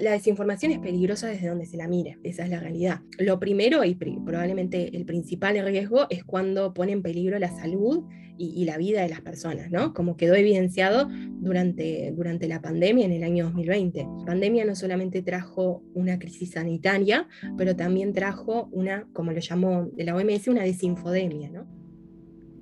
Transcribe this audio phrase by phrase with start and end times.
[0.00, 3.00] La desinformación es peligrosa desde donde se la mire, esa es la realidad.
[3.18, 8.04] Lo primero y probablemente el principal riesgo es cuando pone en peligro la salud
[8.38, 9.92] y, la vida de las personas, ¿no?
[9.92, 11.10] Como quedó evidenciado
[11.40, 14.06] durante, durante la pandemia en el año 2020.
[14.20, 17.28] La pandemia no solamente trajo una crisis sanitaria,
[17.58, 21.79] pero también trajo una, como lo llamó de la OMS, una desinfodemia, ¿no?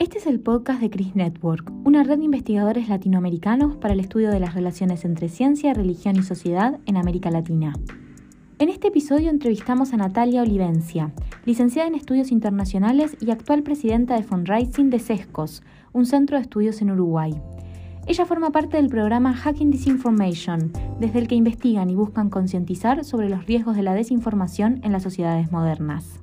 [0.01, 4.31] Este es el podcast de CRIS Network, una red de investigadores latinoamericanos para el estudio
[4.31, 7.73] de las relaciones entre ciencia, religión y sociedad en América Latina.
[8.61, 11.13] En este episodio entrevistamos a Natalia Olivencia,
[11.47, 16.81] licenciada en Estudios Internacionales y actual presidenta de Fundraising de CESCOS, un centro de estudios
[16.81, 17.35] en Uruguay.
[18.07, 20.71] Ella forma parte del programa Hacking Disinformation,
[21.01, 25.03] desde el que investigan y buscan concientizar sobre los riesgos de la desinformación en las
[25.03, 26.21] sociedades modernas.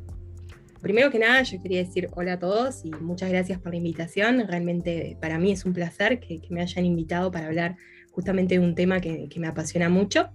[0.85, 4.47] Primero que nada, yo quería decir hola a todos y muchas gracias por la invitación.
[4.47, 7.75] Realmente para mí es un placer que, me hayan invitado para hablar
[8.11, 10.29] justamente de un tema que, me apasiona mucho.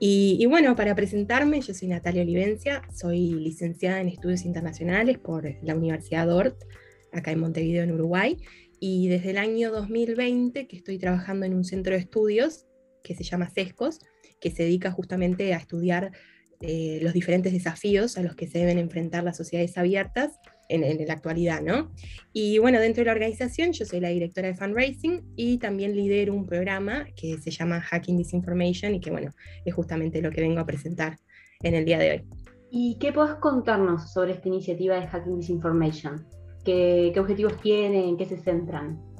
[0.00, 5.76] Y, bueno, para presentarme, yo soy Natalia Olivencia, soy licenciada en Estudios Internacionales por la
[5.76, 6.56] Universidad DORT,
[7.12, 8.38] acá en Montevideo, en Uruguay,
[8.80, 12.66] y desde el año 2020 que estoy trabajando en un centro de estudios
[13.04, 14.00] que se llama CESCOS,
[14.40, 16.10] que se dedica justamente a estudiar
[16.66, 21.12] eh, los diferentes desafíos a los que se deben enfrentar las sociedades abiertas en, la
[21.12, 21.90] actualidad, ¿no?
[22.32, 26.32] Y bueno, dentro de la organización yo soy la directora de fundraising y también lidero
[26.32, 29.30] un programa que se llama Hacking Disinformation y que bueno,
[29.66, 31.18] es justamente lo que vengo a presentar
[31.62, 32.24] en el día de hoy.
[32.70, 36.26] ¿Y qué podés contarnos sobre esta iniciativa de Hacking Disinformation?
[36.64, 38.08] ¿Qué, qué objetivos tiene?
[38.08, 39.13] ¿En qué se centran?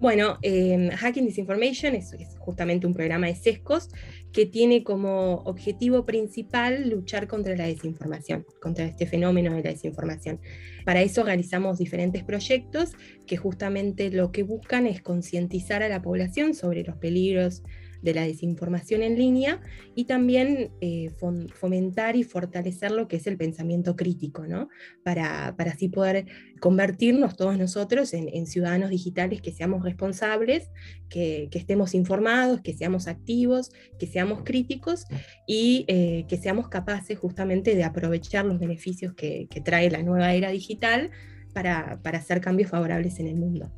[0.00, 3.88] Bueno, eh, Hacking Disinformation es, justamente un programa de sescos
[4.32, 10.40] que tiene como objetivo principal luchar contra la desinformación, contra este fenómeno de la desinformación.
[10.84, 12.92] Para eso realizamos diferentes proyectos
[13.26, 17.62] que justamente lo que buscan es concientizar a la población sobre los peligros
[18.04, 19.60] de la desinformación en línea
[19.94, 21.10] y también eh,
[21.54, 24.68] fomentar y fortalecer lo que es el pensamiento crítico, ¿no?
[25.02, 26.26] Para, para así poder
[26.60, 30.70] convertirnos todos nosotros en, ciudadanos digitales que seamos responsables,
[31.08, 35.06] que, estemos informados, que seamos activos, que seamos críticos
[35.46, 40.50] y eh, que seamos capaces justamente de aprovechar los beneficios que, trae la nueva era
[40.50, 41.10] digital
[41.54, 43.72] para, para hacer cambios favorables en el mundo.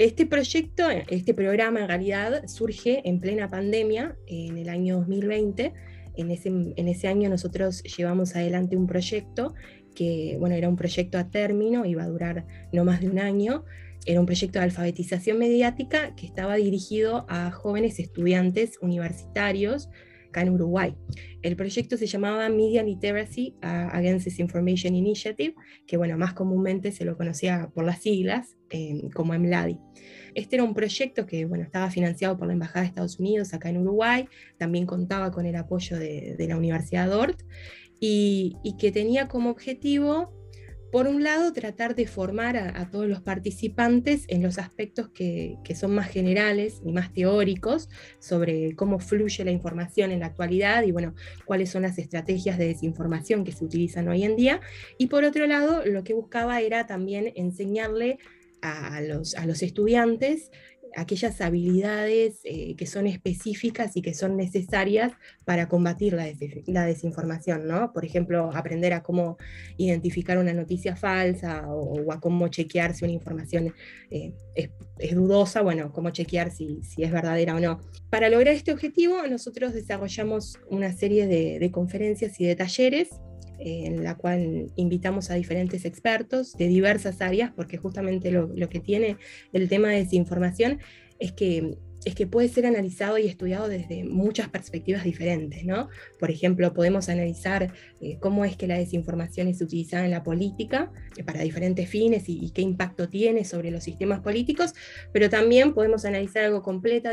[0.00, 5.74] Este proyecto, este programa en realidad surge en plena pandemia, en el año 2020.
[6.16, 9.52] En ese, en ese año nosotros llevamos adelante un proyecto
[9.94, 13.66] que, bueno, era un proyecto a término, iba a durar no más de un año.
[14.06, 19.90] Era un proyecto de alfabetización mediática que estaba dirigido a jóvenes estudiantes universitarios
[20.30, 20.94] acá en Uruguay.
[21.42, 25.54] El proyecto se llamaba Media Literacy Against Disinformation Initiative,
[25.86, 29.78] que bueno, más comúnmente se lo conocía por las siglas eh, como EMLADI.
[30.34, 33.68] Este era un proyecto que bueno, estaba financiado por la Embajada de Estados Unidos acá
[33.68, 37.42] en Uruguay, también contaba con el apoyo de, la Universidad Dort
[38.00, 40.39] y, y que tenía como objetivo
[40.90, 45.94] por un lado, tratar de formar a, todos los participantes en los aspectos que, son
[45.94, 51.14] más generales y más teóricos sobre cómo fluye la información en la actualidad y bueno,
[51.44, 54.60] cuáles son las estrategias de desinformación que se utilizan hoy en día.
[54.98, 58.18] Y por otro lado, lo que buscaba era también enseñarle
[58.60, 60.50] a los, a los estudiantes
[60.96, 65.12] aquellas habilidades eh, que son específicas y que son necesarias
[65.44, 66.14] para combatir
[66.66, 67.92] la, desinformación, ¿no?
[67.92, 69.36] Por ejemplo, aprender a cómo
[69.76, 73.74] identificar una noticia falsa o, a cómo chequear si una información
[74.10, 77.80] eh, es, dudosa, bueno, cómo chequear si, es verdadera o no.
[78.10, 83.08] Para lograr este objetivo, nosotros desarrollamos una serie de conferencias y de talleres
[83.60, 88.80] en la cual invitamos a diferentes expertos de diversas áreas, porque justamente lo, lo que
[88.80, 89.16] tiene
[89.52, 90.78] el tema de desinformación
[91.18, 95.88] es que es que puede ser analizado y estudiado desde muchas perspectivas diferentes, ¿no?
[96.18, 100.90] Por ejemplo, podemos analizar eh, cómo es que la desinformación es utilizada en la política
[101.16, 104.74] eh, para diferentes fines y, qué impacto tiene sobre los sistemas políticos,
[105.12, 107.12] pero también podemos analizar algo completa,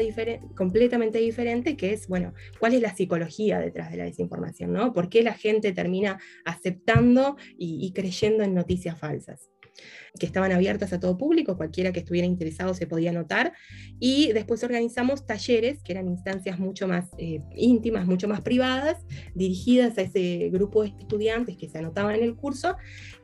[0.56, 4.94] completamente diferente, que es, bueno, cuál es la psicología detrás de la desinformación, ¿no?
[4.94, 9.50] ¿Por qué la gente termina aceptando y creyendo en noticias falsas?
[10.19, 13.53] Que estaban abiertas a todo público, cualquiera que estuviera interesado se podía anotar,
[14.00, 19.97] y después organizamos talleres, que eran instancias mucho más eh, íntimas, mucho más privadas, dirigidas
[19.97, 22.75] a ese grupo de estudiantes que se anotaban en el curso,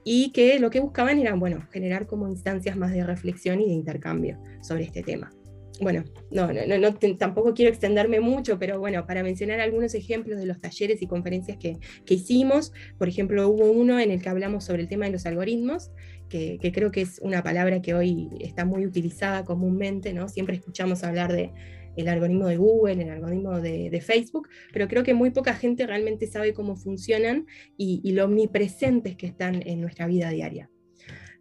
[0.04, 3.74] y que lo que buscaban era, bueno, generar como instancias más de reflexión y de
[3.74, 5.32] intercambio sobre este tema
[5.82, 10.62] bueno, no, no, tampoco quiero extenderme mucho, pero bueno, para mencionar algunos ejemplos de los
[10.62, 14.88] talleres y conferencias que, hicimos, por ejemplo, hubo uno en el que hablamos sobre el
[14.88, 15.92] tema de los algoritmos,
[16.30, 20.28] que, creo que es una palabra que hoy está muy utilizada comúnmente, ¿no?
[20.30, 21.52] Siempre escuchamos hablar de,
[21.96, 26.28] el algoritmo de Google, el algoritmo de, Facebook, pero creo que muy poca gente realmente
[26.28, 27.46] sabe cómo funcionan
[27.78, 30.70] y, y lo omnipresentes que están en nuestra vida diaria.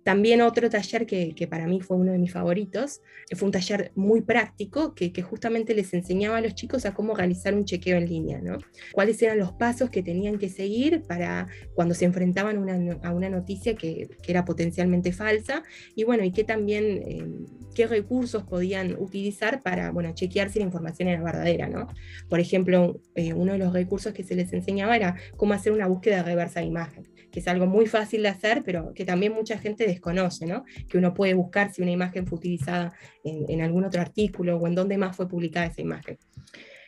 [0.04, 3.00] También otro taller que, para mí fue uno de mis favoritos,
[3.36, 7.54] fue un taller muy práctico que, justamente les enseñaba a los chicos a cómo realizar
[7.54, 8.58] un chequeo en línea, ¿no?
[8.92, 12.56] Cuáles eran los pasos que tenían que seguir para cuando se enfrentaban
[13.02, 15.62] a una noticia que, era potencialmente falsa
[15.94, 20.64] y bueno, y qué también, em, qué recursos podían utilizar para, bueno, chequear si la
[20.64, 21.86] información era verdadera, ¿no?
[22.28, 25.86] Por ejemplo, eh, uno de los recursos que se les enseñaba era cómo hacer una
[25.86, 29.58] búsqueda reversa de imagen que es algo muy fácil de hacer, pero que también mucha
[29.58, 30.64] gente desconoce, ¿no?
[30.88, 32.92] Que uno puede buscar si una imagen fue utilizada
[33.24, 36.18] en, algún otro artículo o en dónde más fue publicada esa imagen.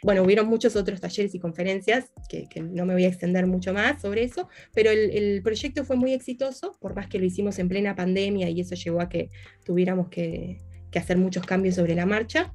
[0.03, 4.03] Bueno, hubieron muchos otros talleres y conferencias, que, no me voy a extender mucho más
[4.03, 7.97] sobre eso, pero el, proyecto fue muy exitoso, por más que lo hicimos en plena
[7.97, 9.31] pandemia y eso llevó a que
[9.65, 10.59] tuviéramos que
[10.95, 12.53] hacer muchos cambios sobre la marcha.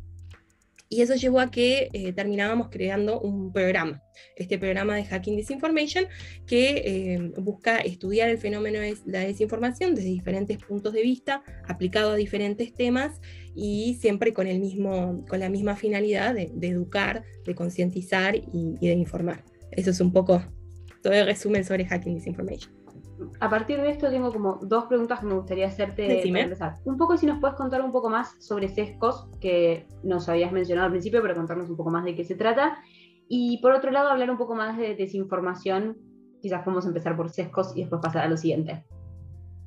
[0.89, 4.01] Y eso llevó a que eh, terminábamos creando un programa,
[4.35, 6.05] este programa de Hacking Disinformation,
[6.47, 12.11] que eh, busca estudiar el fenómeno de la desinformación desde diferentes puntos de vista, aplicado
[12.11, 13.21] a diferentes temas
[13.55, 18.87] y siempre con, el mismo, con la misma finalidad de, educar, de concientizar y, y
[18.87, 19.43] de informar.
[19.71, 20.43] Eso es un poco
[21.03, 22.78] todo el resumen sobre Hacking Disinformation
[23.39, 26.73] a partir de esto tengo como dos preguntas que me gustaría hacerte para empezar.
[26.85, 30.85] Un poco si nos puedes contar un poco más sobre sescos, que nos habías mencionado
[30.85, 32.77] al principio, pero contarnos un poco más de qué se trata.
[33.27, 35.97] Y por otro lado, hablar un poco más de desinformación.
[36.41, 38.85] Quizás podemos empezar por sescos y después pasar a lo siguiente.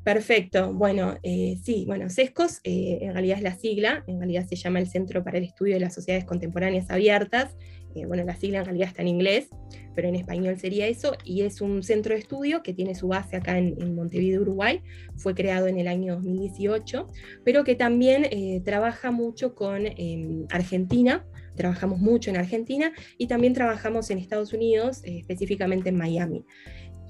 [0.04, 0.72] Perfecto.
[0.72, 4.80] Bueno, eh, sí, bueno, CESCOS eh, en realidad es la sigla, en realidad se llama
[4.80, 7.56] el Centro para el Estudio de las Sociedades Contemporáneas Abiertas.
[7.94, 9.48] Eh, bueno, la sigla en realidad está en inglés,
[9.94, 13.36] pero en español sería eso, y es un centro de estudio que tiene su base
[13.36, 14.80] acá en, Montevideo, Uruguay,
[15.16, 17.06] fue creado en el año 2018,
[17.44, 18.26] pero que también
[18.64, 25.02] trabaja mucho con em, Argentina, trabajamos mucho en Argentina y también trabajamos en Estados Unidos,
[25.04, 26.44] específicamente en Miami.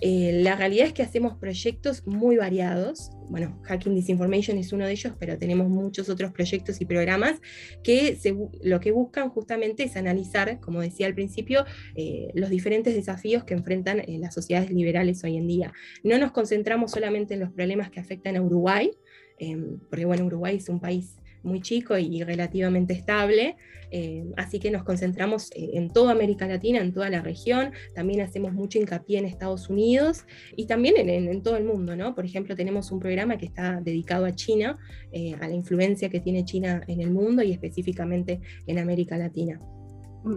[0.04, 3.12] Eh, la realidad es que hacemos proyectos muy variados.
[3.28, 7.40] Bueno, Hacking Disinformation es uno de ellos, pero tenemos muchos otros proyectos y programas
[7.84, 8.18] que
[8.62, 11.64] lo que buscan justamente es analizar, como decía al principio,
[11.94, 15.72] eh, los diferentes desafíos que enfrentan eh, las sociedades liberales hoy en día.
[16.02, 18.90] No nos concentramos solamente en los problemas que afectan a Uruguay,
[19.38, 23.56] em, porque bueno, Uruguay es un país muy chico y relativamente estable,
[23.94, 28.22] eh, así que nos concentramos eh, en toda América Latina, en toda la región, también
[28.22, 30.24] hacemos mucho hincapié en Estados Unidos
[30.56, 32.14] y también en, todo el mundo, ¿no?
[32.14, 34.78] Por ejemplo, tenemos un programa que está dedicado a China,
[35.12, 39.60] eh, a la influencia que tiene China en el mundo y específicamente en América Latina.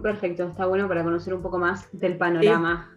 [0.02, 2.92] Perfecto, está bueno para conocer un poco más del panorama.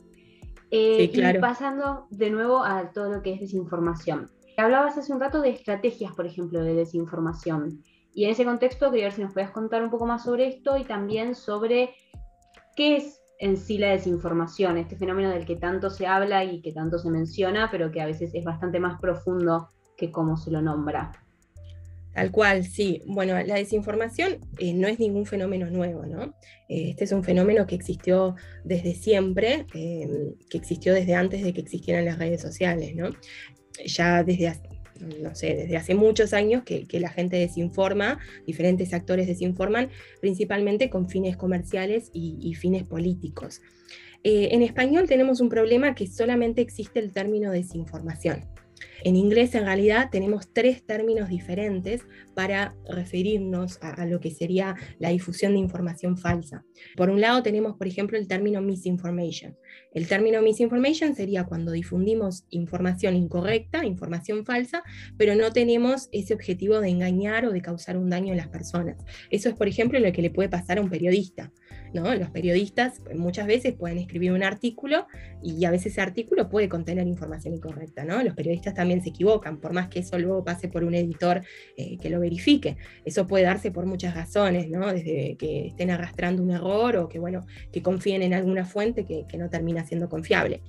[0.71, 1.09] Y
[1.39, 4.29] pasando de nuevo a todo lo que es desinformación.
[4.57, 7.81] Hablabas hace un rato de estrategias, por ejemplo, de desinformación.
[8.13, 10.77] Y en ese contexto quería ver si nos puedes contar un poco más sobre esto
[10.77, 11.93] y también sobre
[12.75, 16.73] qué es en sí la desinformación, este fenómeno del que tanto se habla y que
[16.73, 20.61] tanto se menciona, pero que a veces es bastante más profundo que cómo se lo
[20.61, 21.11] nombra.
[22.13, 23.01] Tal cual, sí.
[23.05, 26.23] Bueno, la desinformación eh, no es ningún fenómeno nuevo, ¿no?
[26.67, 31.53] Eh, este es un fenómeno que existió desde siempre, eh, que existió desde antes de
[31.53, 33.09] que existieran las redes sociales, ¿no?
[33.85, 34.59] Ya desde,
[34.99, 39.89] no sé, desde hace muchos años que, la gente desinforma, diferentes actores desinforman,
[40.21, 43.61] principalmente con fines comerciales y, fines políticos.
[44.23, 48.45] Eh, en español tenemos un problema que solamente existe el término desinformación.
[49.03, 52.01] En inglés, en realidad, tenemos tres términos diferentes
[52.35, 56.63] para referirnos a, lo que sería la difusión de información falsa.
[56.95, 59.57] Por un lado, tenemos, por ejemplo, el término misinformation.
[59.93, 64.83] El término misinformation sería cuando difundimos información incorrecta, información falsa,
[65.17, 68.97] pero no tenemos ese objetivo de engañar o de causar un daño a las personas.
[69.29, 71.51] Eso es, por ejemplo, lo que le puede pasar a un periodista.
[71.93, 75.07] Los periodistas muchas veces pueden escribir un artículo
[75.41, 78.21] y a veces ese artículo puede contener información incorrecta, ¿no?
[78.21, 81.41] Los periodistas también se equivocan, por más que eso luego pase por un editor
[81.77, 82.77] eh, que lo verifique.
[83.05, 84.91] Eso puede darse por muchas razones, ¿no?
[84.91, 89.25] Desde que estén arrastrando un error o que, bueno, que confíen en alguna fuente que,
[89.37, 90.61] no termina siendo confiable.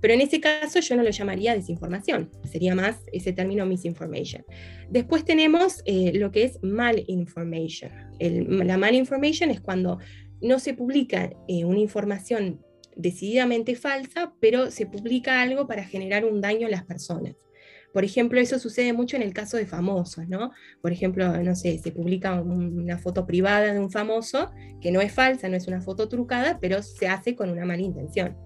[0.00, 4.42] Pero en ese caso yo no lo llamaría desinformación, sería más ese término misinformation.
[4.88, 7.90] Después tenemos eh, lo que es malinformation.
[8.18, 9.98] El, la malinformation es cuando
[10.40, 12.60] no se publica eh, una información
[12.96, 17.34] decididamente falsa, pero se publica algo para generar un daño a las personas.
[17.96, 20.50] Por ejemplo, eso sucede mucho en el caso de famosos, ¿no?
[20.82, 24.50] Por ejemplo, no sé, se publica una foto privada de un famoso
[24.82, 27.80] que no es falsa, no es una foto trucada, pero se hace con una mala
[27.80, 28.36] intención.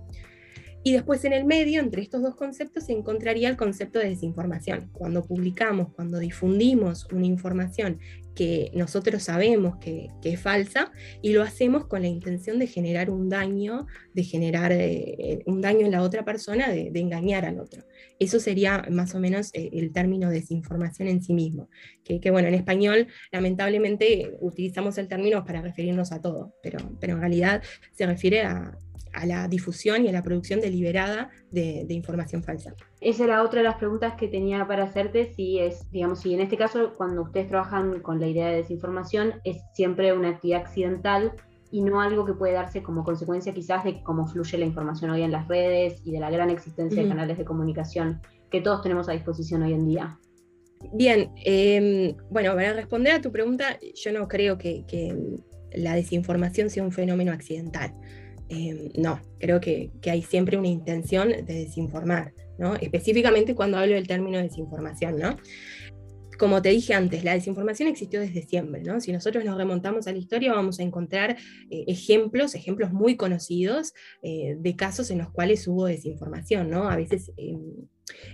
[0.84, 4.88] Y después en el medio, entre estos dos conceptos, se encontraría el concepto de desinformación.
[4.92, 7.98] Cuando publicamos, cuando difundimos una información
[8.34, 13.28] que nosotros sabemos que, es falsa y lo hacemos con la intención de generar un
[13.28, 17.84] daño, de generar eh, un daño en la otra persona, de, engañar al otro.
[18.18, 21.68] Eso sería más o menos eh, el término desinformación en sí mismo.
[22.04, 27.20] Que, bueno, en español lamentablemente utilizamos el término para referirnos a todo, pero, pero en
[27.20, 28.76] realidad se refiere a,
[29.12, 32.74] a la difusión y a la producción deliberada de, información falsa.
[33.00, 36.40] Esa era otra de las preguntas que tenía para hacerte, si es, digamos, si en
[36.40, 41.32] este caso cuando ustedes trabajan con la idea de desinformación es siempre una actividad accidental
[41.70, 45.22] y no algo que puede darse como consecuencia quizás de cómo fluye la información hoy
[45.22, 49.08] en las redes y de la gran existencia de canales de comunicación que todos tenemos
[49.08, 50.18] a disposición hoy en día.
[50.92, 55.14] Bien, em, bueno, para responder a tu pregunta, yo no creo que, que
[55.72, 57.92] la desinformación sea un fenómeno accidental.
[58.50, 62.74] Em, no, creo que, hay siempre una intención de desinformar, ¿no?
[62.74, 65.18] específicamente cuando hablo del término desinformación.
[65.18, 65.36] ¿no?
[66.36, 68.82] Como te dije antes, la desinformación existió desde siempre.
[68.82, 69.00] ¿no?
[69.00, 71.36] Si nosotros nos remontamos a la historia, vamos a encontrar
[71.70, 73.92] eh, ejemplos, ejemplos muy conocidos
[74.22, 76.70] eh, de casos en los cuales hubo desinformación.
[76.70, 76.90] ¿no?
[76.90, 77.30] A veces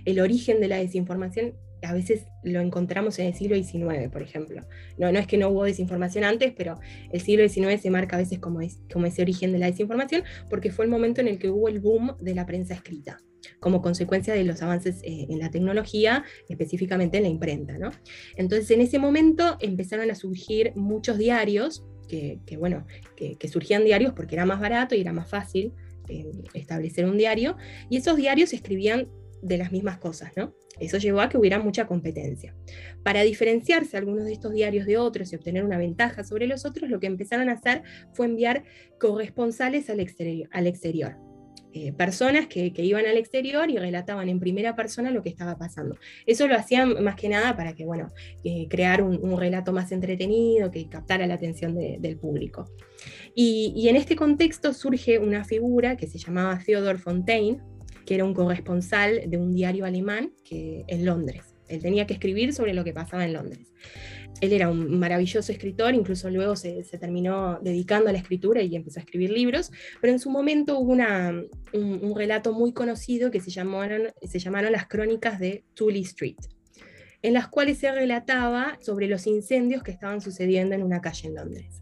[0.03, 4.65] el origen de la desinformación a veces lo encontramos en el siglo XIX, por ejemplo.
[4.97, 6.79] No, no es que no hubo desinformación antes, pero
[7.11, 8.59] el siglo XIX se marca a veces como,
[8.91, 11.79] como ese origen de la desinformación, porque fue el momento en el que hubo el
[11.79, 13.19] boom de la prensa escrita,
[13.59, 17.77] como consecuencia de los avances eh, en la tecnología, específicamente en la imprenta.
[17.77, 17.91] ¿no?
[18.35, 22.85] Entonces, en ese momento empezaron a surgir muchos diarios, que, bueno,
[23.17, 25.73] que, surgían diarios porque era más barato y era más fácil
[26.07, 27.57] eh, establecer un diario,
[27.89, 29.09] y esos diarios escribían
[29.41, 30.53] de las mismas cosas, ¿no?
[30.79, 32.55] Eso llevó a que hubiera mucha competencia.
[33.03, 36.89] Para diferenciarse algunos de estos diarios de otros y obtener una ventaja sobre los otros,
[36.89, 38.63] lo que empezaron a hacer fue enviar
[38.99, 40.49] corresponsales al exterior.
[40.51, 41.17] Al exterior.
[41.73, 45.97] Eh, personas que, iban al exterior y relataban en primera persona lo que estaba pasando.
[46.25, 48.07] Eso lo hacían más que nada para que, bueno,
[48.69, 52.65] crear un, relato más entretenido, que captara la atención del público.
[53.35, 57.61] Y, y en este contexto surge una figura que se llamaba Theodor Fontaine,
[58.07, 61.53] que era un corresponsal de un diario alemán que, en Londres.
[61.67, 63.73] Él tenía que escribir sobre lo que pasaba en Londres.
[64.39, 69.01] Él era un maravilloso escritor, incluso luego se, terminó dedicando a la escritura y empezó
[69.01, 71.33] a escribir libros, pero en su momento hubo una,
[71.73, 76.37] un, relato muy conocido que se llamaron, se llamaron las crónicas de Tully Street,
[77.23, 81.35] en las cuales se relataba sobre los incendios que estaban sucediendo en una calle en
[81.35, 81.81] Londres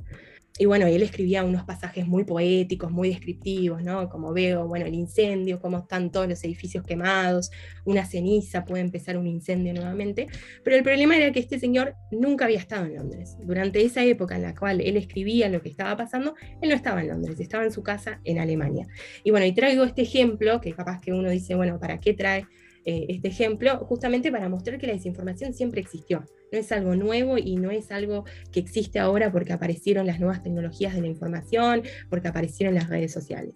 [0.57, 4.07] y bueno, él escribía unos pasajes muy poéticos, muy descriptivos, ¿no?
[4.07, 7.51] Como veo, bueno, el incendio, cómo están todos los edificios quemados,
[7.83, 10.27] una ceniza, puede empezar un incendio nuevamente.
[10.63, 13.35] Pero el problema era que este señor nunca había estado en Londres.
[13.41, 17.01] Durante esa época en la cual él escribía lo que estaba pasando, él no estaba
[17.01, 18.87] en Londres, estaba en su casa en Alemania.
[19.25, 22.45] Y bueno, y traigo este ejemplo, que capaz que uno dice, bueno, ¿para qué trae
[22.85, 23.77] eh, este ejemplo?
[23.85, 27.91] Justamente para mostrar que la desinformación siempre existió no es algo nuevo y no es
[27.91, 32.89] algo que existe ahora porque aparecieron las nuevas tecnologías de la información, porque aparecieron las
[32.89, 33.53] redes sociales.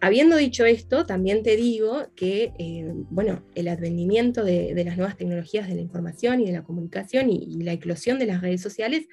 [0.00, 5.68] Habiendo dicho esto, también te digo que, eh, bueno, el advenimiento de, las nuevas tecnologías
[5.68, 9.06] de la información y de la comunicación y la eclosión de las redes sociales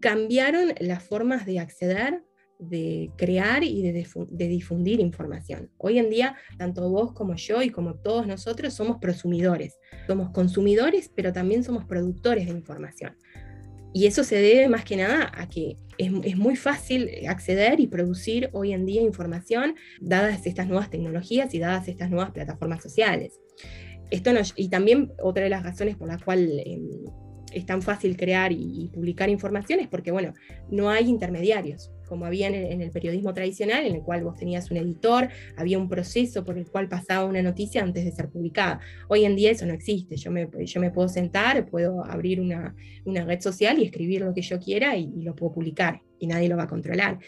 [0.00, 2.24] cambiaron las formas de acceder
[2.68, 5.70] de crear y de, difundir información.
[5.78, 9.78] Hoy en día, tanto vos como yo y como todos nosotros somos prosumidores.
[10.06, 13.16] Somos consumidores, pero también somos productores de información.
[13.92, 18.50] Y eso se debe más que nada a que es, muy fácil acceder y producir
[18.52, 23.40] hoy en día información dadas estas nuevas tecnologías y dadas estas nuevas plataformas sociales.
[24.10, 26.88] Esto y también otra de las razones por la cual em,
[27.52, 30.34] es tan fácil crear y, publicar información es porque, bueno,
[30.70, 34.76] no hay intermediarios como había en el, periodismo tradicional, en el cual vos tenías un
[34.76, 38.80] editor, había un proceso por el cual pasaba una noticia antes de ser publicada.
[39.08, 42.74] Hoy en día eso no existe, yo me, yo me puedo sentar, puedo abrir una,
[43.04, 46.56] red social y escribir lo que yo quiera y, lo puedo publicar y nadie lo
[46.56, 47.18] va a controlar.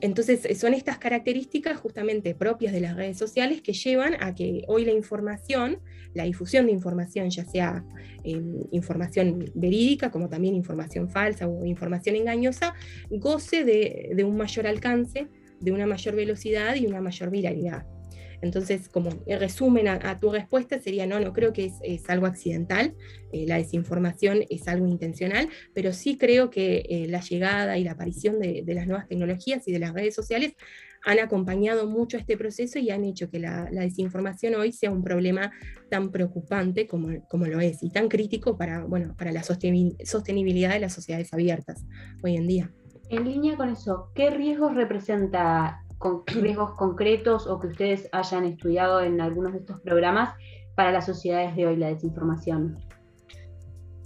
[0.00, 4.84] Entonces, son estas características justamente propias de las redes sociales que llevan a que hoy
[4.84, 5.78] la información,
[6.14, 7.84] la difusión de información, ya sea
[8.24, 12.74] em, información verídica como también información falsa o información engañosa,
[13.10, 15.28] goce de un mayor alcance,
[15.60, 17.84] de una mayor velocidad y una mayor viralidad.
[18.42, 22.94] Entonces, como resumen a, tu respuesta sería, no, no creo que es, algo accidental,
[23.32, 27.92] eh, la desinformación es algo intencional, pero sí creo que eh, la llegada y la
[27.92, 30.54] aparición de, las nuevas tecnologías y de las redes sociales
[31.04, 35.50] han acompañado mucho este proceso y han hecho que la, desinformación hoy sea un problema
[35.88, 40.80] tan preocupante como, como, lo es y tan crítico para, bueno, para la sostenibilidad de
[40.80, 41.84] las sociedades abiertas
[42.22, 42.70] hoy en día.
[43.08, 49.02] En línea con eso, ¿qué riesgos representa con riesgos concretos o que ustedes hayan estudiado
[49.02, 50.34] en algunos de estos programas
[50.74, 52.78] para las sociedades de hoy, la desinformación?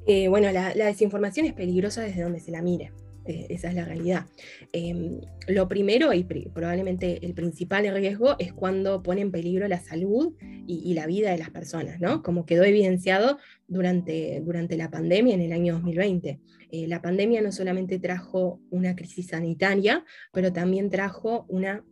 [0.06, 2.92] Eh, bueno, la, desinformación es peligrosa desde donde se la mire.
[3.26, 4.26] Eh, esa es la realidad.
[4.72, 10.34] Em, lo primero y probablemente el principal riesgo es cuando pone en peligro la salud
[10.66, 12.22] y, la vida de las personas, ¿no?
[12.22, 16.38] Como quedó evidenciado durante, durante la pandemia en el año 2020.
[16.74, 21.84] Eh, la pandemia no solamente trajo una crisis sanitaria, pero también trajo una,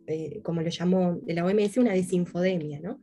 [0.43, 2.99] como lo llamó la OMS, una desinfodemia, ¿no?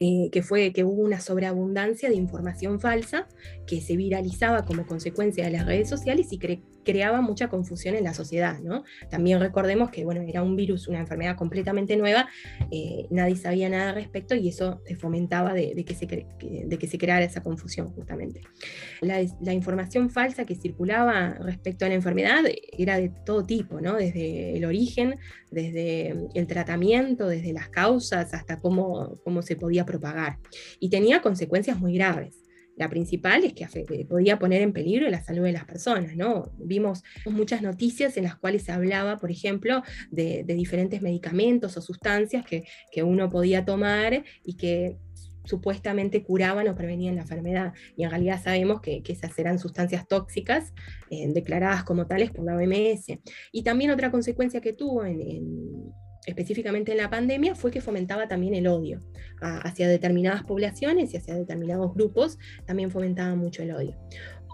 [0.00, 3.28] Eh, que fue que hubo una sobreabundancia de información falsa
[3.66, 6.38] que se viralizaba como consecuencia de las redes sociales y
[6.84, 8.60] creaba mucha confusión en la sociedad.
[8.60, 8.84] ¿no?
[9.10, 12.28] También recordemos que bueno, era un virus, una enfermedad completamente nueva,
[12.70, 16.98] eh, nadie sabía nada al respecto y eso fomentaba de, que se de, que se
[16.98, 18.42] creara esa confusión justamente.
[19.00, 22.42] La, la, información falsa que circulaba respecto a la enfermedad
[22.76, 23.94] era de todo tipo, ¿no?
[23.94, 25.16] desde el origen,
[25.50, 30.38] desde el tratamiento, desde las causas hasta cómo, cómo se podía propagar.
[30.80, 32.44] Y tenía consecuencias muy graves.
[32.76, 33.66] La principal es que
[34.08, 36.50] podía poner en peligro la salud de las personas, ¿no?
[36.58, 42.44] Vimos muchas noticias en las cuales se hablaba, por ejemplo, de, diferentes medicamentos o sustancias
[42.44, 42.64] que,
[43.02, 44.96] uno podía tomar y que
[45.44, 47.74] supuestamente curaban o prevenían la enfermedad.
[47.96, 50.72] Y en realidad sabemos que, esas eran sustancias tóxicas
[51.10, 53.18] eh, declaradas como tales por la OMS.
[53.52, 55.92] Y también otra consecuencia que tuvo en
[56.26, 59.00] específicamente en la pandemia, fue que fomentaba también el odio
[59.40, 63.96] hacia determinadas poblaciones y hacia determinados grupos, también fomentaba mucho el odio.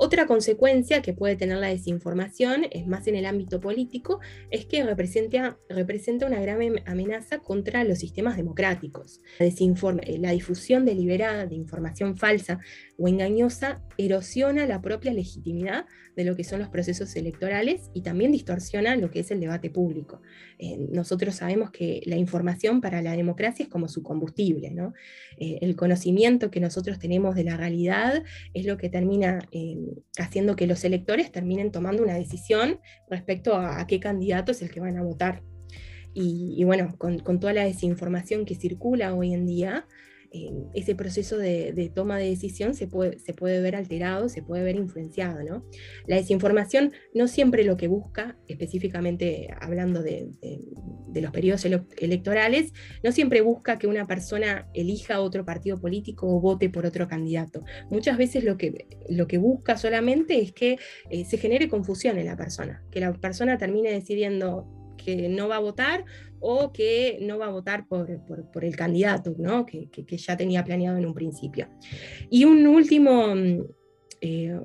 [0.02, 4.18] Otra consecuencia que puede tener la desinformación, es más en el ámbito político,
[4.50, 9.20] es que representa, representa una grave amenaza contra los sistemas democráticos.
[9.38, 12.60] La, eh, la difusión deliberada de información falsa
[12.96, 15.84] o engañosa erosiona la propia legitimidad
[16.16, 19.68] de lo que son los procesos electorales y también distorsiona lo que es el debate
[19.68, 20.22] público.
[20.58, 24.70] Eh, nosotros sabemos que la información para la democracia es como su combustible.
[24.70, 24.94] ¿no?
[25.40, 29.78] Eh, el conocimiento que nosotros tenemos de la realidad es lo que termina eh,
[30.18, 32.78] haciendo que los electores terminen tomando una decisión
[33.08, 35.42] respecto a, qué candidato es el que van a votar.
[36.12, 39.86] Y, bueno, con, con, toda la desinformación que circula hoy en día,
[40.74, 44.76] ese proceso de, toma de decisión se puede, se puede ver alterado, se puede ver
[44.76, 45.42] influenciado.
[45.42, 45.64] ¿no?
[46.06, 50.30] La desinformación no siempre lo que busca, específicamente hablando de,
[51.14, 51.64] los periodos
[51.98, 57.08] electorales, no siempre busca que una persona elija otro partido político o vote por otro
[57.08, 57.64] candidato.
[57.90, 60.78] Muchas veces lo que, lo que busca solamente es que
[61.10, 65.56] eh, se genere confusión en la persona, que la persona termine decidiendo que no va
[65.56, 66.04] a votar
[66.40, 69.66] o que no va a votar por, el candidato ¿no?
[69.66, 71.68] que, ya tenía planeado en un principio.
[72.30, 73.60] Y un último, mm,
[74.22, 74.60] eh,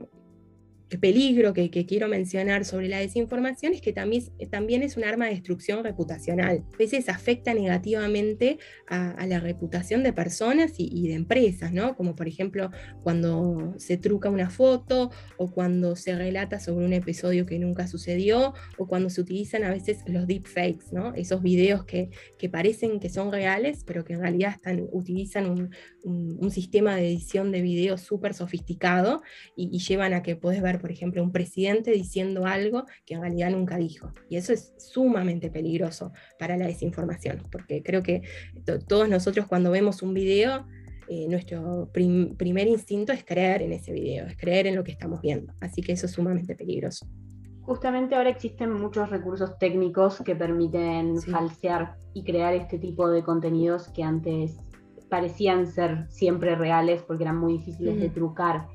[0.99, 5.31] peligro que, quiero mencionar sobre la desinformación es que también, también es un arma de
[5.31, 6.63] destrucción reputacional.
[6.73, 11.95] A veces afecta negativamente a, la reputación de personas y, de empresas, ¿no?
[11.95, 17.45] Como por ejemplo cuando se truca una foto o cuando se relata sobre un episodio
[17.45, 21.13] que nunca sucedió o cuando se utilizan a veces los deepfakes, ¿no?
[21.15, 25.69] Esos videos que, que parecen que son reales, pero que en realidad están, utilizan un,
[26.51, 29.21] sistema de edición de videos súper sofisticado
[29.58, 33.21] y, y llevan a que puedes ver por ejemplo, un presidente diciendo algo que en
[33.21, 34.12] realidad nunca dijo.
[34.30, 38.21] Y eso es sumamente peligroso para la desinformación, porque creo que
[38.88, 40.67] todos nosotros cuando vemos un video,
[41.08, 45.21] eh, nuestro primer instinto es creer en ese video, es creer en lo que estamos
[45.24, 45.56] viendo.
[45.60, 47.08] Así que eso es sumamente peligroso.
[47.63, 53.88] Justamente ahora existen muchos recursos técnicos que permiten falsear y crear este tipo de contenidos
[53.88, 54.56] que antes
[55.10, 58.67] parecían ser siempre reales porque eran muy difíciles de trucar.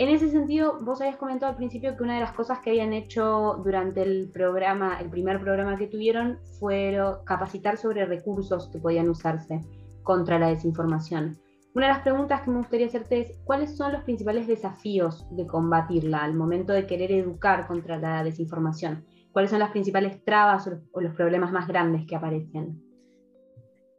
[0.00, 2.94] En ese sentido, vos habías comentado al principio que una de las cosas que habían
[2.94, 9.10] hecho durante el programa, el primer programa que tuvieron, fue capacitar sobre recursos que podían
[9.10, 9.60] usarse
[10.02, 11.36] contra la desinformación.
[11.74, 15.46] Una de las preguntas que me gustaría hacerte es, ¿cuáles son los principales desafíos de
[15.46, 19.04] combatirla al momento de querer educar contra la desinformación?
[19.32, 22.89] ¿Cuáles son las principales trabas o los problemas más grandes que aparecen?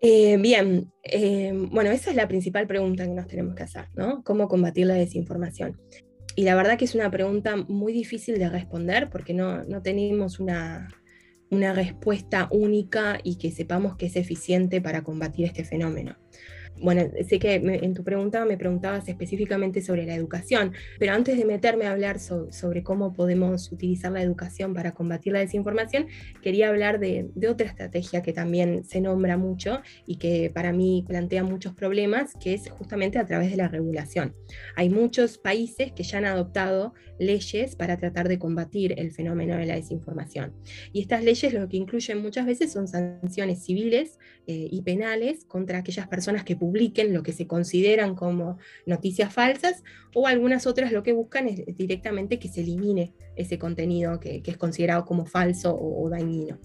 [0.04, 4.24] Eh, bien, eh, bueno, esa es la principal pregunta que nos tenemos que hacer, ¿no?
[4.24, 5.80] ¿Cómo combatir la desinformación?
[6.36, 10.88] Y la verdad que es una pregunta muy difícil de responder porque no, tenemos una,
[11.52, 16.18] una respuesta única y que sepamos que es eficiente para combatir este fenómeno.
[16.78, 21.46] Bueno, sé que en tu pregunta me preguntabas específicamente sobre la educación, pero antes de
[21.46, 26.08] meterme a hablar sobre cómo podemos utilizar la educación para combatir la desinformación,
[26.42, 31.44] quería hablar de, otra estrategia que también se nombra mucho y que para mí plantea
[31.44, 34.34] muchos problemas, que es justamente a través de la regulación.
[34.76, 39.66] Hay muchos países que ya han adoptado leyes para tratar de combatir el fenómeno de
[39.66, 40.54] la desinformación.
[40.94, 45.80] Y estas leyes lo que incluyen muchas veces son sanciones civiles eh, y penales contra
[45.80, 51.02] aquellas personas que publiquen lo que se consideran como noticias falsas o algunas otras lo
[51.02, 56.10] que buscan es directamente que se elimine ese contenido que, es considerado como falso o,
[56.10, 56.60] dañino.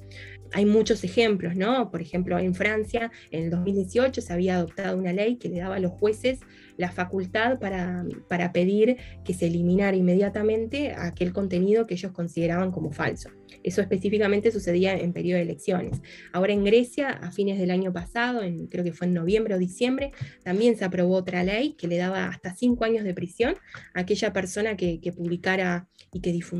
[0.52, 1.90] Hay muchos ejemplos, ¿no?
[1.90, 5.76] Por ejemplo, en Francia, en el 2018 se había adoptado una ley que le daba
[5.76, 6.40] a los jueces
[6.76, 12.92] la facultad para, para pedir que se eliminara inmediatamente aquel contenido que ellos consideraban como
[12.92, 13.30] falso.
[13.62, 16.00] Eso específicamente sucedía en periodo de elecciones.
[16.32, 19.58] Ahora en Grecia, a fines del año pasado, en, creo que fue en noviembre o
[19.58, 20.12] diciembre,
[20.44, 23.56] también se aprobó otra ley que le daba hasta cinco años de prisión
[23.94, 26.55] a aquella persona que, publicara y que difundiera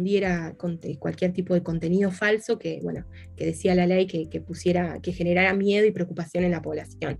[0.98, 3.06] cualquier tipo de contenido falso que, bueno,
[3.37, 7.18] que decía la ley que, pusiera, que generara miedo y preocupación en la población.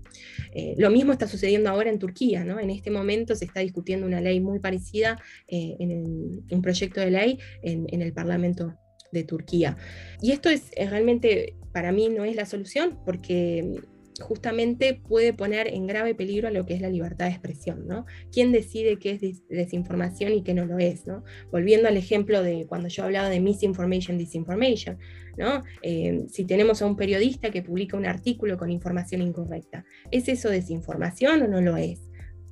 [0.53, 2.59] Eh, lo mismo está sucediendo ahora en Turquía, ¿no?
[2.59, 7.11] En este momento se está discutiendo una ley muy parecida eh, en un proyecto de
[7.11, 8.73] ley en el Parlamento
[9.11, 9.77] de Turquía.
[10.21, 13.81] Y esto es, realmente, para mí no es la solución, porque
[14.19, 18.05] justamente puede poner en grave peligro lo que es la libertad de expresión, ¿no?
[18.31, 21.03] ¿Quién decide qué es desinformación y qué no lo es.
[21.51, 24.97] Volviendo al ejemplo de cuando yo hablaba de misinformation, disinformation,
[25.37, 25.63] ¿no?
[25.81, 30.49] Eh, si tenemos a un periodista que publica un artículo con información incorrecta, ¿es eso
[30.49, 32.01] desinformación o no lo es?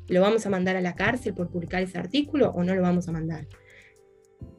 [0.08, 3.08] ¿Lo vamos a mandar a la cárcel por publicar ese artículo o no lo vamos
[3.08, 3.48] a mandar?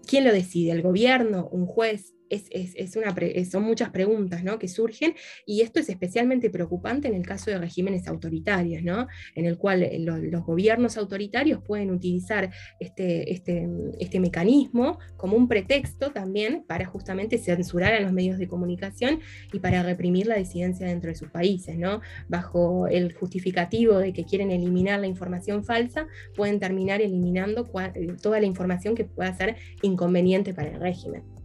[0.07, 0.73] ¿Quién lo decide?
[0.73, 1.49] ¿El gobierno?
[1.51, 2.15] ¿Un juez?
[2.31, 3.15] Es, una
[3.49, 4.59] son muchas preguntas ¿no?
[4.59, 5.15] que surgen
[5.47, 9.07] y esto es especialmente preocupante en el caso de regímenes autoritarios, ¿no?
[9.35, 15.49] en el cual eh, los gobiernos autoritarios pueden utilizar este, este, este, mecanismo como un
[15.49, 19.21] pretexto también para justamente censurar a los medios de comunicación
[19.53, 21.77] y para reprimir la disidencia dentro de sus países.
[21.79, 22.01] ¿no?
[22.29, 28.41] Bajo el justificativo de que quieren eliminar la información falsa, pueden terminar eliminando eh, toda
[28.41, 31.36] la información que pueda ser inconveniente para el régimen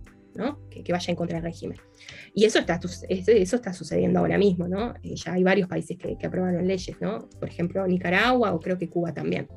[0.69, 1.77] que, vaya en contra del régimen.
[2.33, 4.93] Y eso está, eso está sucediendo ahora mismo, ¿no?
[5.03, 7.29] Eh, ya hay varios países que, que, aprobaron leyes, ¿no?
[7.39, 9.47] Por ejemplo, Nicaragua o creo que Cuba también.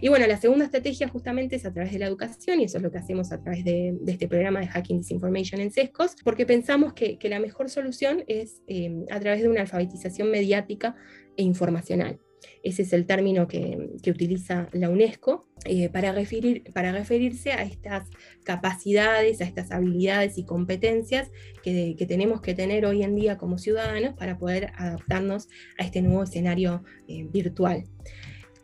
[0.00, 2.82] Y bueno, la segunda estrategia justamente es a través de la educación, y eso es
[2.82, 6.92] lo que hacemos a través de, este programa de Hacking Disinformation en SESCOS, porque pensamos
[6.92, 10.94] que, la mejor solución es eh, a través de una alfabetización mediática
[11.36, 12.20] e informacional.
[12.62, 18.08] Ese es el término que, utiliza la UNESCO eh, para, referir, para referirse a estas
[18.44, 21.30] capacidades, a estas habilidades y competencias
[21.62, 26.22] que, tenemos que tener hoy en día como ciudadanos para poder adaptarnos a este nuevo
[26.22, 27.84] escenario eh, virtual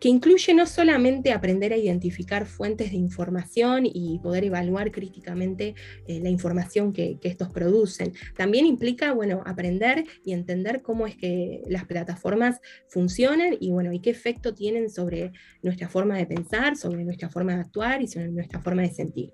[0.00, 5.74] que incluye no solamente aprender a identificar fuentes de información y poder evaluar críticamente
[6.06, 11.62] eh, la información que, estos producen, también implica, bueno, aprender y entender cómo es que
[11.68, 15.32] las plataformas funcionan y, bueno, y qué efecto tienen sobre
[15.62, 19.30] nuestra forma de pensar, sobre nuestra forma de actuar y sobre nuestra forma de sentir.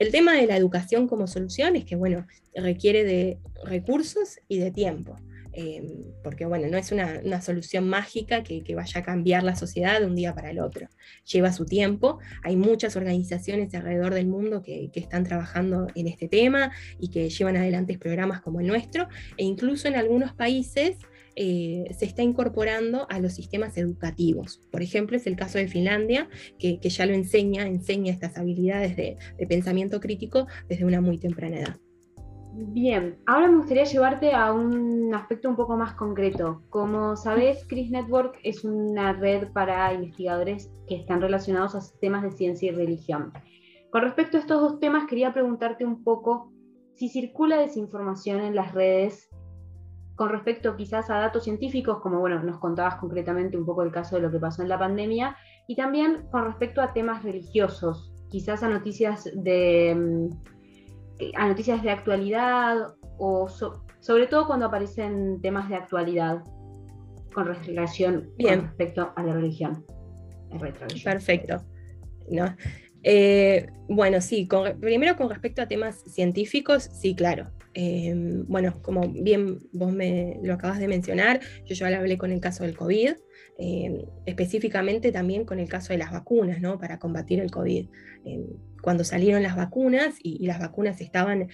[0.00, 4.70] El tema de la educación como solución es que, bueno, requiere de recursos y de
[4.70, 5.16] tiempo.
[5.52, 10.06] Em, porque bueno, no es una, solución mágica que, vaya a cambiar la sociedad de
[10.06, 10.88] un día para el otro.
[11.24, 16.72] Lleva su tiempo, hay muchas organizaciones alrededor del mundo que, están trabajando en este tema
[16.98, 19.08] y que llevan adelante programas como el nuestro,
[19.38, 20.98] e incluso en algunos países
[21.36, 24.60] eh, se está incorporando a los sistemas educativos.
[24.70, 29.16] Por ejemplo, es el caso de Finlandia, que, ya lo enseña, enseña estas habilidades de
[29.48, 31.80] pensamiento crítico desde una muy temprana edad.
[32.52, 36.62] Bien, ahora me gustaría llevarte a un aspecto un poco más concreto.
[36.68, 42.32] Como sabes, Chris Network es una red para investigadores que están relacionados a temas de
[42.32, 43.32] ciencia y religión.
[43.90, 46.52] Con respecto a estos dos temas, quería preguntarte un poco
[46.96, 49.30] si circula desinformación en las redes
[50.20, 54.16] con respecto quizás a datos científicos, como bueno, nos contabas concretamente un poco el caso
[54.16, 55.34] de lo que pasó en la pandemia,
[55.66, 60.59] y también con respecto a temas religiosos, quizás a noticias de mm,
[61.36, 66.42] a noticias de actualidad o sobre todo cuando aparecen temas de actualidad
[67.32, 68.62] con relación Bien.
[68.62, 69.84] respecto a la religión.
[71.04, 71.64] Perfecto.
[73.02, 74.48] Eh, bueno, sí,
[74.80, 77.50] primero con respecto a temas científicos, sí, claro.
[77.72, 82.40] Em, bueno, como bien vos me lo acabas de mencionar, yo ya hablé con el
[82.40, 83.12] caso del COVID,
[83.60, 86.78] em, específicamente también con el caso de las vacunas, ¿no?
[86.78, 87.86] Para combatir el COVID.
[88.24, 88.46] Em,
[88.80, 91.48] cuando salieron las vacunas y, las vacunas estaban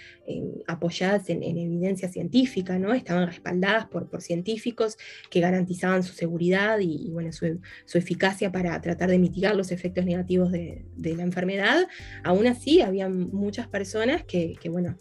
[0.66, 2.94] apoyadas en, evidencia científica, ¿no?
[2.94, 4.96] Estaban respaldadas por, científicos
[5.30, 7.60] que garantizaban su seguridad y, bueno, su,
[7.94, 11.88] eficacia para tratar de mitigar los efectos negativos de, la enfermedad.
[12.22, 14.96] Aún así, había muchas personas que, que bueno,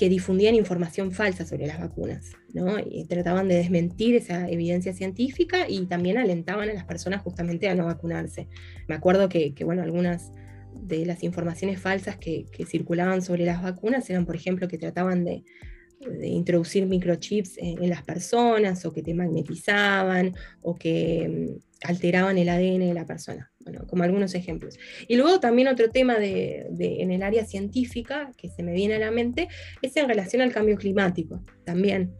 [0.00, 2.78] que difundían información falsa sobre las vacunas, ¿no?
[2.78, 7.74] Y trataban de desmentir esa evidencia científica y también alentaban a las personas justamente a
[7.74, 8.48] no vacunarse.
[8.88, 10.32] Me acuerdo que, bueno, algunas
[10.72, 15.44] de las informaciones falsas que, circulaban sobre las vacunas eran, por ejemplo, que trataban de,
[16.22, 22.88] introducir microchips en, las personas o que te magnetizaban o que mm, alteraban el ADN
[22.88, 24.78] de la persona, bueno, como algunos ejemplos.
[25.08, 28.98] Y luego también otro tema de, en el área científica que se me viene a
[28.98, 29.48] la mente
[29.82, 31.42] es en relación al cambio climático.
[31.64, 32.12] También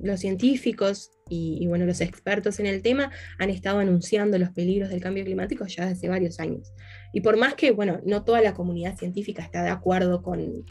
[0.00, 5.00] los científicos y, bueno, los expertos en el tema han estado anunciando los peligros del
[5.00, 6.74] cambio climático ya desde varios años.
[7.12, 10.64] Y por más que, bueno, no toda la comunidad científica está de acuerdo con,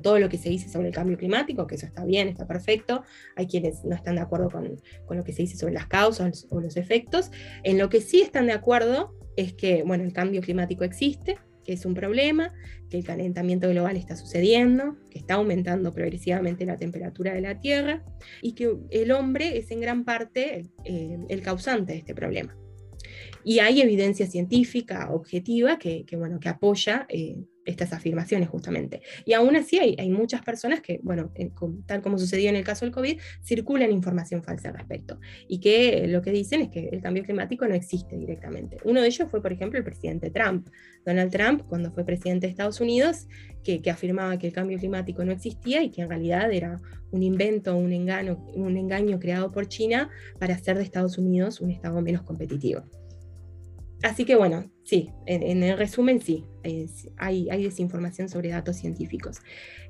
[0.00, 3.02] todo lo que se dice sobre el cambio climático, que eso está bien, está perfecto,
[3.34, 6.60] hay quienes no están de acuerdo con, lo que se dice sobre las causas o
[6.60, 7.30] los efectos,
[7.64, 11.74] en lo que sí están de acuerdo es que, bueno, el cambio climático existe, que
[11.74, 12.54] es un problema,
[12.88, 18.02] que el calentamiento global está sucediendo, que está aumentando progresivamente la temperatura de la Tierra
[18.40, 22.56] y que el hombre es en gran parte eh, el causante de este problema.
[23.44, 27.36] Y hay evidencia científica objetiva que, bueno, que apoya eh,
[27.68, 29.02] estas afirmaciones justamente.
[29.24, 31.30] Y aún así hay, hay muchas personas que, bueno,
[31.86, 35.20] tal como sucedió en el caso del COVID, circulan información falsa al respecto.
[35.46, 38.78] Y que lo que dicen es que el cambio climático no existe directamente.
[38.84, 40.68] Uno de ellos fue, por ejemplo, el presidente Trump.
[41.04, 43.26] Donald Trump, cuando fue presidente de Estados Unidos,
[43.62, 47.22] que, que afirmaba que el cambio climático no existía y que en realidad era un
[47.22, 52.00] invento, un engaño, un engaño creado por China para hacer de Estados Unidos un Estado
[52.00, 52.82] menos competitivo.
[54.02, 56.44] Así que bueno, sí, en, el resumen sí,
[57.16, 59.38] hay, desinformación sobre datos científicos.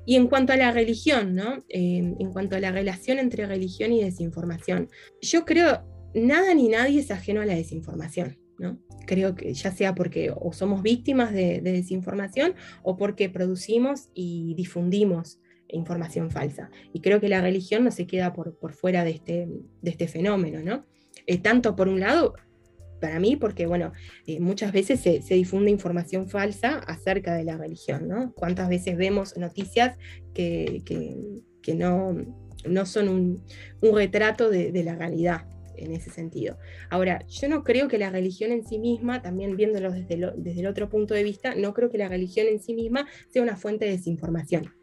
[0.05, 1.63] Y en cuanto a la religión, ¿no?
[1.69, 4.89] En cuanto a la relación entre religión y desinformación,
[5.21, 5.83] yo creo,
[6.15, 8.37] nada ni nadie es ajeno a la desinformación.
[8.59, 8.77] ¿no?
[9.07, 15.39] Creo que ya sea porque o somos víctimas de, desinformación o porque producimos y difundimos
[15.69, 16.69] información falsa.
[16.93, 19.47] Y creo que la religión no se queda por, fuera de este,
[19.81, 20.85] de este fenómeno, ¿no?
[21.25, 22.33] Eh, tanto por un lado,
[22.99, 23.93] para mí, porque bueno,
[24.27, 28.33] eh, muchas veces se, difunde información falsa acerca de la religión, ¿no?
[28.33, 29.97] ¿Cuántas veces vemos noticias
[30.33, 30.83] que,
[31.75, 32.15] no,
[32.65, 33.43] no, son un,
[33.81, 35.45] retrato de, la realidad
[35.77, 36.57] en ese sentido?
[36.89, 40.67] Ahora, yo no creo que la religión en sí misma, también viéndolo desde, desde el
[40.67, 43.85] otro punto de vista, no creo que la religión en sí misma sea una fuente
[43.85, 44.78] de desinformación.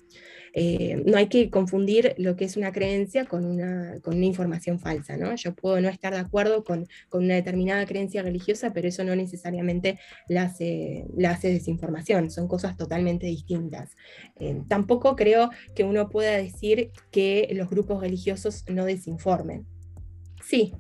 [0.59, 4.81] Eh, no hay que confundir lo que es una creencia con una, con una información
[4.81, 5.19] falsa.
[5.19, 5.35] ¿no?
[5.35, 9.99] Yo puedo no estar de acuerdo con, una determinada creencia religiosa, pero eso no necesariamente
[10.29, 13.91] la hace, la hace desinformación, son cosas totalmente distintas.
[14.37, 19.67] Eh, tampoco creo que uno pueda decir que los grupos religiosos no desinformen.
[20.43, 20.73] Sí,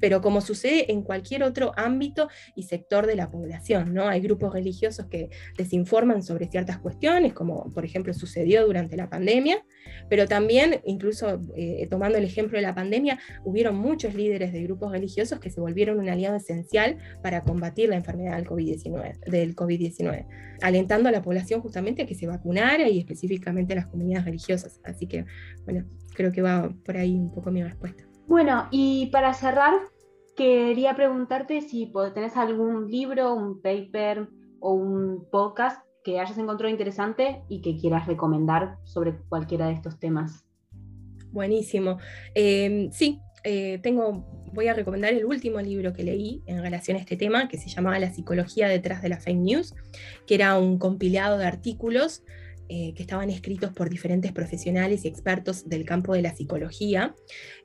[0.00, 4.08] pero como sucede en cualquier otro ámbito y sector de la población, ¿no?
[4.08, 9.64] Hay grupos religiosos que desinforman sobre ciertas cuestiones, como por ejemplo sucedió durante la pandemia,
[10.08, 14.92] pero también, incluso eh, tomando el ejemplo de la pandemia, hubieron muchos líderes de grupos
[14.92, 20.26] religiosos que se volvieron un aliado esencial para combatir la enfermedad del COVID-19, del COVID-19
[20.60, 24.80] alentando a la población justamente a que se vacunara y específicamente a las comunidades religiosas.
[24.84, 25.24] Así que,
[25.64, 25.84] bueno,
[26.14, 28.07] creo que va por ahí un poco mi respuesta.
[28.28, 29.72] Bueno, y para cerrar,
[30.36, 34.28] quería preguntarte si tenés algún libro, un paper
[34.60, 39.98] o un podcast que hayas encontrado interesante y que quieras recomendar sobre cualquiera de estos
[39.98, 40.44] temas.
[41.32, 41.96] Buenísimo.
[42.34, 47.00] Em, sí, eh, tengo, voy a recomendar el último libro que leí en relación a
[47.00, 49.74] este tema, que se llamaba La psicología detrás de la fake news,
[50.26, 52.22] que era un compilado de artículos
[52.70, 57.14] eh, que estaban escritos por diferentes profesionales y expertos del campo de la psicología,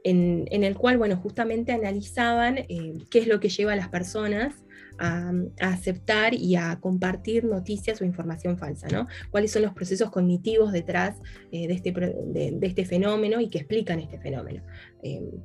[0.03, 4.53] en, el cual, bueno, justamente analizaban eh, qué es lo que lleva a las personas
[4.99, 9.07] a, aceptar y a compartir noticias o información falsa, ¿no?
[9.29, 11.17] Cuáles son los procesos cognitivos detrás
[11.51, 14.63] eh, de, este, de, este, fenómeno y que explican este fenómeno.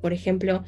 [0.01, 0.63] por ejemplo,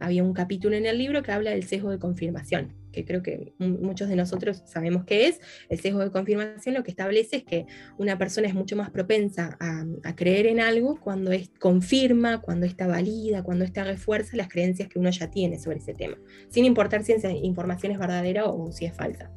[0.00, 3.52] había un capítulo en el libro que habla del sesgo de confirmación que creo que
[3.58, 7.66] muchos de nosotros sabemos qué es, el sesgo de confirmación lo que establece es que
[7.98, 9.84] una persona es mucho más propensa a,
[10.16, 14.98] creer en algo cuando es, confirma, cuando está valida, cuando está refuerza las creencias que
[14.98, 16.16] uno ya tiene sobre ese tema,
[16.48, 19.30] sin importar si esa información es verdadera o si es falsa.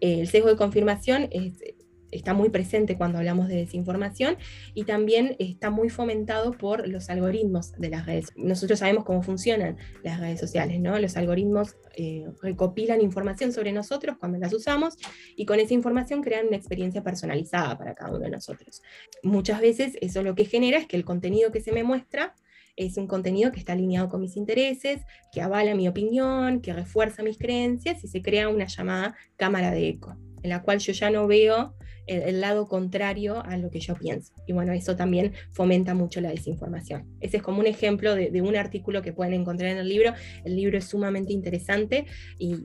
[0.00, 1.62] El sesgo de confirmación es,
[2.12, 4.36] está muy presente cuando hablamos de desinformación
[4.74, 8.32] y también está muy fomentado por los algoritmos de las redes.
[8.36, 10.98] Nosotros sabemos cómo funcionan las redes sociales, ¿no?
[10.98, 14.96] Los algoritmos eh, recopilan información sobre nosotros cuando las usamos
[15.36, 18.82] y con esa información crean una experiencia personalizada para cada uno de nosotros.
[19.22, 22.34] Muchas veces eso lo que genera es que el contenido que se me muestra
[22.76, 27.22] es un contenido que está alineado con mis intereses, que avala mi opinión, que refuerza
[27.22, 31.10] mis creencias y se crea una llamada cámara de eco, en la cual yo ya
[31.10, 31.74] no veo
[32.06, 34.32] el, lado contrario a lo que yo pienso.
[34.46, 37.06] Y bueno, eso también fomenta mucho la desinformación.
[37.20, 40.12] Ese es como un ejemplo de, un artículo que pueden encontrar en el libro.
[40.44, 42.06] El libro es sumamente interesante
[42.38, 42.56] y,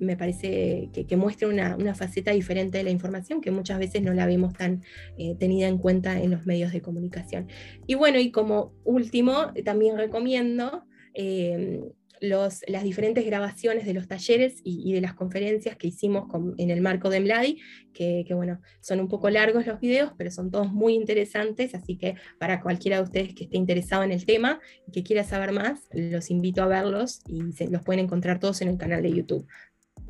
[0.00, 4.26] me parece que, muestra una, faceta diferente de la información que muchas veces no la
[4.26, 4.82] vemos tan
[5.18, 7.48] eh, tenida en cuenta en los medios de comunicación.
[7.86, 10.84] Y bueno, y como último, también recomiendo...
[11.14, 11.80] Eh,
[12.20, 16.28] las diferentes grabaciones de los talleres y, de las conferencias que hicimos
[16.58, 17.58] en el marco de Mladi,
[17.92, 22.16] que, bueno, son un poco largos los videos, pero son todos muy interesantes, así que
[22.38, 25.88] para cualquiera de ustedes que esté interesado en el tema y que quiera saber más,
[25.92, 29.46] los invito a verlos y se, los pueden encontrar todos en el canal de YouTube.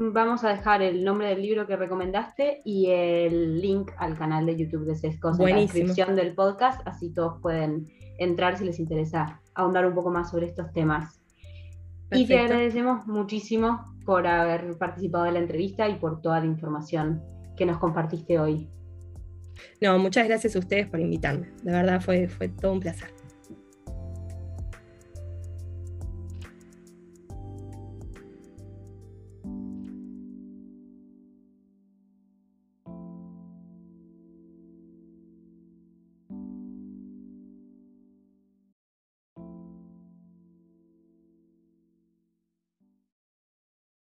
[0.02, 4.56] Vamos a dejar el nombre del libro que recomendaste y el link al canal de
[4.56, 7.84] YouTube de Sescos en la descripción del podcast, así todos pueden
[8.18, 11.19] entrar si les interesa ahondar un poco más sobre estos temas.
[12.12, 17.22] Y te agradecemos muchísimo por haber participado de la entrevista y por toda la información
[17.56, 18.68] que nos compartiste hoy.
[19.80, 21.48] No, muchas gracias a ustedes por invitarme.
[21.62, 23.19] De verdad fue, fue todo un placer.